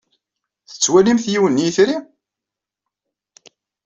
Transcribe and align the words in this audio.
Tettwalimt 0.69 1.25
yiwen 1.33 1.55
n 1.61 1.63
yitri? 1.63 1.97